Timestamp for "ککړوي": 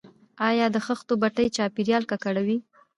2.11-2.57